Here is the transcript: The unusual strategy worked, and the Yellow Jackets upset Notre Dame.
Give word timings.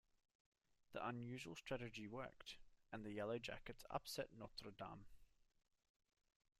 The 0.93 1.07
unusual 1.07 1.55
strategy 1.55 2.07
worked, 2.07 2.57
and 2.91 3.05
the 3.05 3.11
Yellow 3.11 3.37
Jackets 3.37 3.85
upset 3.91 4.29
Notre 4.35 4.71
Dame. 4.75 5.05